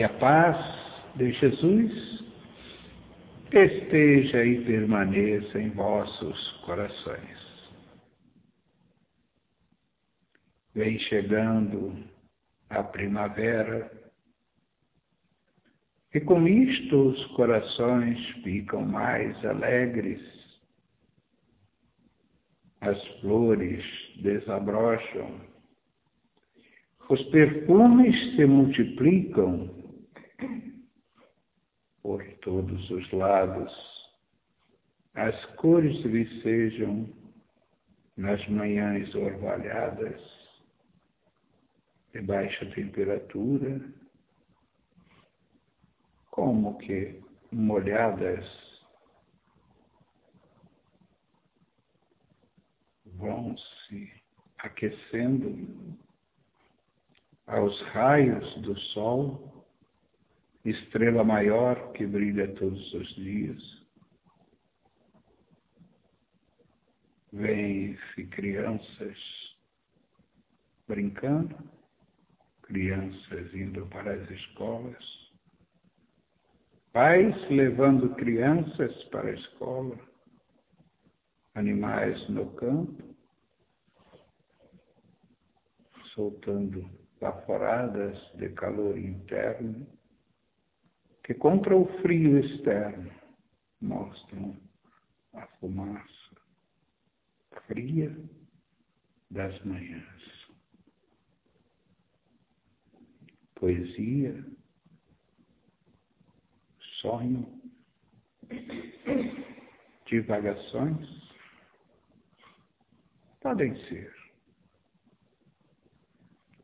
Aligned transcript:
Que 0.00 0.04
a 0.04 0.18
paz 0.18 0.56
de 1.16 1.30
Jesus 1.30 2.24
esteja 3.52 4.42
e 4.46 4.64
permaneça 4.64 5.60
em 5.60 5.68
vossos 5.68 6.52
corações. 6.64 7.68
Vem 10.74 10.98
chegando 11.00 12.02
a 12.70 12.82
primavera, 12.82 13.92
e 16.14 16.20
com 16.20 16.48
isto 16.48 17.10
os 17.10 17.26
corações 17.36 18.26
ficam 18.42 18.80
mais 18.80 19.44
alegres, 19.44 20.22
as 22.80 23.06
flores 23.20 23.84
desabrocham, 24.22 25.42
os 27.10 27.22
perfumes 27.24 28.16
se 28.34 28.46
multiplicam 28.46 29.78
todos 32.60 32.90
os 32.90 33.10
lados, 33.12 33.72
as 35.14 35.46
cores 35.56 35.98
vicejam 36.02 37.08
nas 38.18 38.46
manhãs 38.48 39.14
orvalhadas, 39.14 40.20
de 42.12 42.20
baixa 42.20 42.66
temperatura, 42.74 43.80
como 46.30 46.76
que 46.78 47.22
molhadas 47.50 48.44
vão 53.06 53.56
se 53.56 54.12
aquecendo 54.58 55.98
aos 57.46 57.80
raios 57.92 58.54
do 58.60 58.78
sol, 58.92 59.59
estrela 60.64 61.24
maior 61.24 61.92
que 61.92 62.06
brilha 62.06 62.54
todos 62.54 62.92
os 62.92 63.14
dias. 63.14 63.80
Vêm-se 67.32 68.26
crianças 68.26 69.16
brincando, 70.86 71.56
crianças 72.62 73.54
indo 73.54 73.86
para 73.86 74.14
as 74.14 74.30
escolas, 74.30 75.32
pais 76.92 77.34
levando 77.48 78.14
crianças 78.16 79.04
para 79.04 79.28
a 79.28 79.34
escola, 79.34 79.96
animais 81.54 82.28
no 82.28 82.52
campo, 82.54 83.14
soltando 86.14 86.90
baforadas 87.20 88.18
de 88.34 88.48
calor 88.50 88.98
interno, 88.98 89.86
que 91.24 91.34
contra 91.34 91.76
o 91.76 91.86
frio 92.02 92.38
externo 92.38 93.10
mostram 93.80 94.56
a 95.34 95.46
fumaça 95.58 96.20
fria 97.70 98.16
das 99.30 99.64
manhãs. 99.64 100.48
Poesia, 103.54 104.44
sonho, 107.00 107.60
divagações 110.06 111.08
podem 113.40 113.76
ser. 113.86 114.12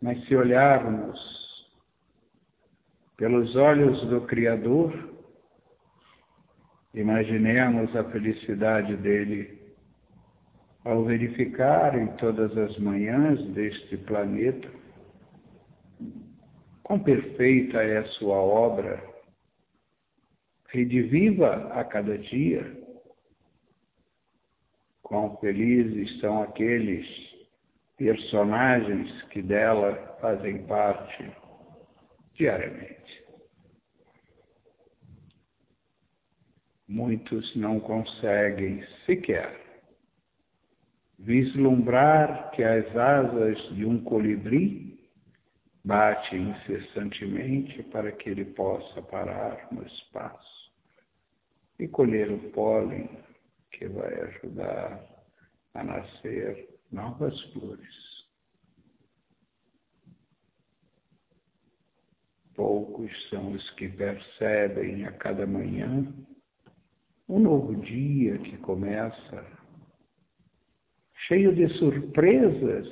Mas 0.00 0.26
se 0.26 0.34
olharmos 0.34 1.45
pelos 3.16 3.56
olhos 3.56 4.00
do 4.08 4.20
Criador, 4.22 4.92
imaginemos 6.94 7.94
a 7.96 8.04
felicidade 8.04 8.96
dele 8.96 9.58
ao 10.84 11.04
verificar 11.04 11.98
em 11.98 12.06
todas 12.16 12.56
as 12.56 12.78
manhãs 12.78 13.42
deste 13.54 13.96
planeta 13.96 14.68
quão 16.86 17.00
perfeita 17.00 17.82
é 17.82 17.98
a 17.98 18.06
sua 18.10 18.36
obra, 18.36 19.02
rediviva 20.68 21.68
a 21.72 21.82
cada 21.82 22.16
dia, 22.16 22.80
quão 25.02 25.36
felizes 25.38 26.20
são 26.20 26.44
aqueles 26.44 27.04
personagens 27.96 29.20
que 29.30 29.42
dela 29.42 30.16
fazem 30.20 30.64
parte 30.66 31.28
diariamente. 32.34 32.95
Muitos 36.88 37.54
não 37.56 37.80
conseguem 37.80 38.84
sequer 39.04 39.66
vislumbrar 41.18 42.50
que 42.52 42.62
as 42.62 42.94
asas 42.96 43.58
de 43.74 43.84
um 43.84 44.02
colibri 44.04 44.96
batem 45.84 46.50
incessantemente 46.50 47.82
para 47.84 48.12
que 48.12 48.28
ele 48.28 48.44
possa 48.44 49.00
parar 49.02 49.68
no 49.72 49.84
espaço 49.86 50.72
e 51.78 51.86
colher 51.88 52.30
o 52.30 52.50
pólen 52.50 53.08
que 53.70 53.86
vai 53.88 54.12
ajudar 54.20 55.00
a 55.74 55.84
nascer 55.84 56.68
novas 56.90 57.40
flores. 57.52 58.16
Poucos 62.54 63.28
são 63.28 63.52
os 63.52 63.70
que 63.72 63.88
percebem 63.88 65.04
a 65.04 65.12
cada 65.12 65.46
manhã 65.46 66.10
um 67.28 67.40
novo 67.40 67.74
dia 67.76 68.38
que 68.38 68.56
começa, 68.58 69.44
cheio 71.26 71.54
de 71.54 71.68
surpresas 71.78 72.86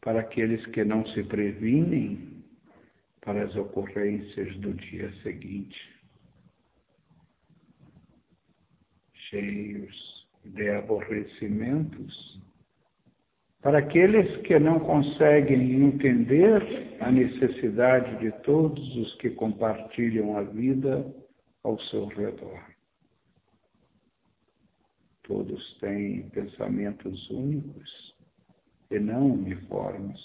para 0.00 0.20
aqueles 0.20 0.64
que 0.66 0.84
não 0.84 1.04
se 1.08 1.22
previnem 1.24 2.44
para 3.20 3.44
as 3.44 3.54
ocorrências 3.56 4.56
do 4.58 4.72
dia 4.74 5.12
seguinte. 5.22 5.78
Cheios 9.14 10.28
de 10.44 10.68
aborrecimentos 10.70 12.40
para 13.62 13.78
aqueles 13.78 14.36
que 14.42 14.58
não 14.58 14.80
conseguem 14.80 15.84
entender 15.84 16.96
a 17.00 17.10
necessidade 17.12 18.18
de 18.18 18.32
todos 18.42 18.96
os 18.96 19.14
que 19.16 19.30
compartilham 19.30 20.36
a 20.36 20.42
vida 20.42 21.06
ao 21.62 21.78
seu 21.78 22.06
redor. 22.06 22.60
Todos 25.24 25.78
têm 25.78 26.28
pensamentos 26.30 27.30
únicos 27.30 28.14
e 28.90 28.98
não 28.98 29.32
uniformes. 29.32 30.20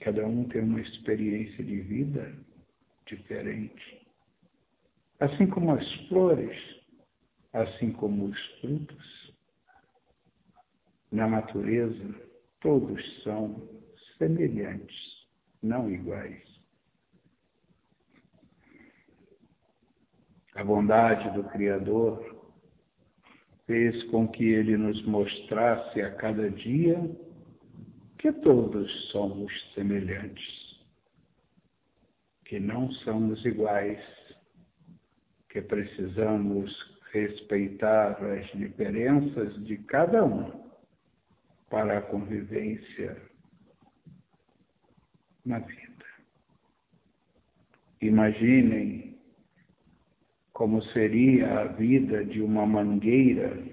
Cada 0.00 0.26
um 0.26 0.48
tem 0.48 0.62
uma 0.62 0.80
experiência 0.80 1.64
de 1.64 1.80
vida 1.80 2.34
diferente. 3.06 4.06
Assim 5.18 5.46
como 5.46 5.72
as 5.72 5.92
flores, 6.08 6.56
assim 7.52 7.92
como 7.92 8.26
os 8.26 8.46
frutos, 8.60 9.34
na 11.10 11.26
natureza, 11.26 12.14
todos 12.60 13.22
são 13.22 13.68
semelhantes, 14.16 15.26
não 15.62 15.90
iguais. 15.90 16.48
A 20.54 20.64
bondade 20.64 21.30
do 21.34 21.44
Criador 21.50 22.39
fez 23.70 24.02
com 24.10 24.26
que 24.26 24.42
ele 24.42 24.76
nos 24.76 25.00
mostrasse 25.06 26.02
a 26.02 26.12
cada 26.16 26.50
dia 26.50 26.98
que 28.18 28.32
todos 28.32 28.90
somos 29.12 29.52
semelhantes, 29.74 30.84
que 32.46 32.58
não 32.58 32.90
somos 32.90 33.44
iguais, 33.44 34.02
que 35.50 35.62
precisamos 35.62 36.74
respeitar 37.12 38.20
as 38.20 38.50
diferenças 38.58 39.64
de 39.64 39.76
cada 39.84 40.24
um 40.24 40.68
para 41.70 41.98
a 41.98 42.02
convivência 42.02 43.22
na 45.44 45.60
vida. 45.60 46.04
Imaginem 48.00 49.09
como 50.60 50.82
seria 50.92 51.60
a 51.60 51.64
vida 51.68 52.22
de 52.22 52.42
uma 52.42 52.66
mangueira 52.66 53.64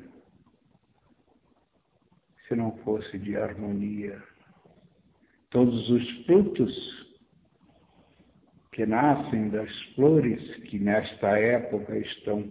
se 2.48 2.56
não 2.56 2.78
fosse 2.78 3.20
de 3.20 3.36
harmonia. 3.36 4.24
Todos 5.50 5.90
os 5.90 6.26
frutos 6.26 6.74
que 8.72 8.86
nascem 8.86 9.50
das 9.50 9.70
flores 9.96 10.42
que 10.64 10.80
nesta 10.80 11.38
época 11.38 11.98
estão 11.98 12.50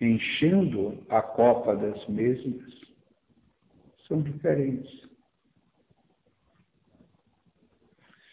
enchendo 0.00 1.04
a 1.08 1.20
copa 1.22 1.74
das 1.74 2.06
mesmas, 2.06 2.72
são 4.06 4.22
diferentes. 4.22 5.02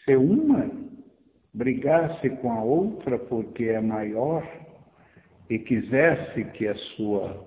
se 0.04 0.16
uma 0.16 0.91
brigasse 1.54 2.30
com 2.36 2.52
a 2.52 2.62
outra 2.62 3.18
porque 3.18 3.64
é 3.64 3.80
maior 3.80 4.42
e 5.50 5.58
quisesse 5.58 6.44
que 6.52 6.66
a 6.66 6.76
sua 6.96 7.46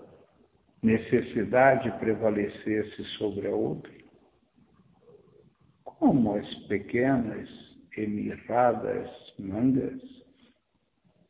necessidade 0.83 1.91
prevalecesse 1.99 3.03
sobre 3.17 3.47
a 3.47 3.55
outra, 3.55 3.91
como 5.83 6.35
as 6.35 6.55
pequenas 6.67 7.49
e 7.97 8.05
mirradas 8.05 9.09
mangas 9.39 10.01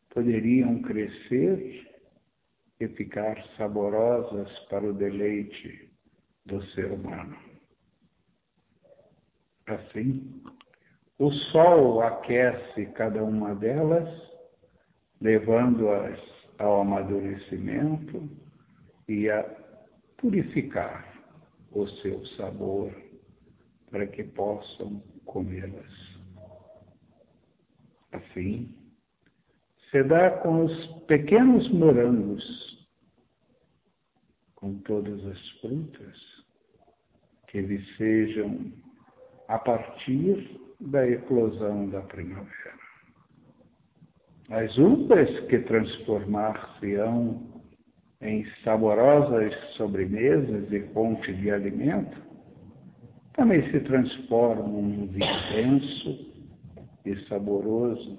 poderiam 0.09 0.81
crescer 0.81 1.87
e 2.79 2.87
ficar 2.89 3.41
saborosas 3.55 4.49
para 4.69 4.85
o 4.85 4.93
deleite 4.93 5.89
do 6.45 6.61
ser 6.71 6.91
humano. 6.91 7.37
Assim, 9.67 10.43
o 11.17 11.31
sol 11.31 12.01
aquece 12.01 12.87
cada 12.87 13.23
uma 13.23 13.55
delas, 13.55 14.09
levando-as 15.21 16.19
ao 16.59 16.81
amadurecimento 16.81 18.29
e 19.07 19.29
a 19.29 19.43
purificar 20.17 21.23
o 21.71 21.87
seu 21.87 22.25
sabor 22.37 22.93
para 23.89 24.07
que 24.07 24.23
possam 24.23 25.01
comê-las. 25.25 26.15
Assim, 28.11 28.73
se 29.91 30.03
dá 30.03 30.31
com 30.39 30.65
os 30.65 30.87
pequenos 31.05 31.69
morangos, 31.71 32.43
com 34.55 34.79
todas 34.79 35.25
as 35.25 35.49
frutas 35.59 36.45
que 37.47 37.61
vicejam 37.61 38.73
a 39.47 39.57
partir 39.59 40.59
da 40.79 41.07
eclosão 41.07 41.89
da 41.89 42.01
primavera. 42.01 42.85
As 44.49 44.77
uvas 44.77 45.39
que 45.47 45.59
transformar-se-ão 45.59 47.55
em 48.21 48.45
saborosas 48.63 49.53
sobremesas 49.75 50.71
e 50.71 50.81
fonte 50.93 51.33
de 51.33 51.51
alimento, 51.51 52.17
também 53.33 53.69
se 53.71 53.79
transformam 53.81 54.81
num 54.81 55.07
vinho 55.07 55.51
denso 55.51 56.33
e 57.05 57.15
saboroso 57.27 58.17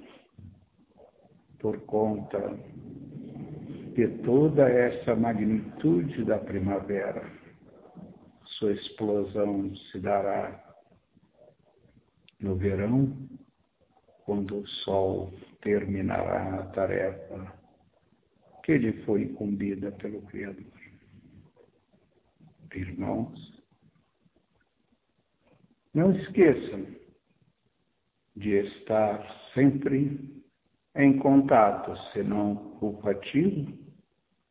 por 1.59 1.79
conta 1.87 2.57
de 3.95 4.09
toda 4.25 4.69
essa 4.69 5.17
magnitude 5.17 6.25
da 6.25 6.39
primavera. 6.39 7.25
Sua 8.59 8.73
explosão 8.73 9.75
se 9.91 9.99
dará 9.99 10.66
no 12.41 12.57
verão, 12.57 13.17
quando 14.25 14.59
o 14.59 14.67
sol 14.85 15.33
terminará 15.63 16.61
a 16.61 16.67
tarefa 16.67 17.53
que 18.65 18.77
lhe 18.77 18.93
foi 19.05 19.23
incumbida 19.23 19.93
pelo 19.93 20.23
Criador. 20.23 20.65
Irmãos, 22.75 23.63
não 25.95 26.15
esqueçam 26.15 26.87
de 28.37 28.51
estar 28.67 29.25
sempre 29.55 30.45
em 30.95 31.19
contato, 31.19 31.97
se 32.13 32.23
não 32.23 32.57
culpativo, 32.79 33.73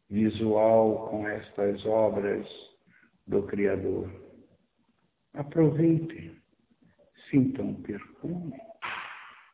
visual 0.09 1.09
com 1.09 1.27
estas 1.27 1.85
obras 1.85 2.47
do 3.27 3.43
Criador. 3.43 4.09
Aproveitem 5.33 6.35
sintam 7.29 7.73
perfume. 7.75 8.53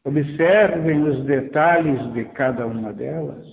Observem 0.04 1.04
os 1.04 1.26
detalhes 1.26 2.14
de 2.14 2.26
cada 2.34 2.66
uma 2.66 2.92
delas. 2.94 3.48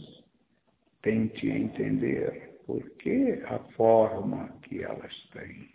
Tente 1.02 1.48
entender 1.48 2.58
por 2.66 2.82
que 2.98 3.42
a 3.46 3.58
forma 3.76 4.48
que 4.62 4.82
elas 4.82 5.14
têm. 5.32 5.68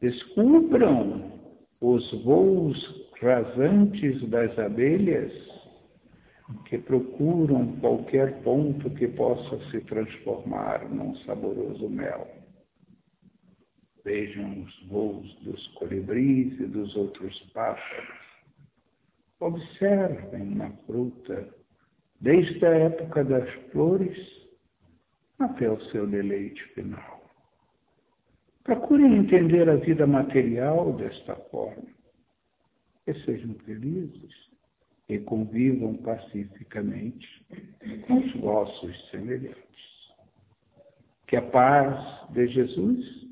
Descubram 0.00 1.32
os 1.80 2.24
voos 2.24 3.10
rasantes 3.20 4.28
das 4.28 4.58
abelhas 4.58 5.32
que 6.66 6.78
procuram 6.78 7.76
qualquer 7.80 8.40
ponto 8.42 8.88
que 8.90 9.08
possa 9.08 9.58
se 9.70 9.80
transformar 9.82 10.88
num 10.88 11.16
saboroso 11.18 11.88
mel. 11.88 12.28
Vejam 14.06 14.62
os 14.62 14.86
voos 14.86 15.34
dos 15.40 15.66
colibris 15.74 16.60
e 16.60 16.66
dos 16.66 16.94
outros 16.94 17.36
pássaros. 17.52 18.20
Observem 19.40 20.44
na 20.44 20.70
fruta, 20.86 21.52
desde 22.20 22.64
a 22.64 22.70
época 22.70 23.24
das 23.24 23.52
flores 23.72 24.16
até 25.40 25.68
o 25.68 25.80
seu 25.86 26.06
deleite 26.06 26.62
final. 26.74 27.20
Procurem 28.62 29.16
entender 29.16 29.68
a 29.68 29.74
vida 29.74 30.06
material 30.06 30.92
desta 30.92 31.34
forma 31.50 31.88
e 33.08 33.14
sejam 33.24 33.54
felizes 33.64 34.50
e 35.08 35.18
convivam 35.18 35.96
pacificamente 35.96 37.44
com 38.06 38.18
os 38.18 38.32
vossos 38.36 39.10
semelhantes. 39.10 39.56
Que 41.26 41.34
a 41.34 41.42
paz 41.42 42.30
de 42.30 42.46
Jesus 42.46 43.25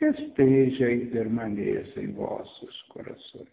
esteja 0.00 0.90
e 0.90 1.06
permaneça 1.06 2.00
em 2.00 2.12
vossos 2.12 2.82
corações. 2.82 3.48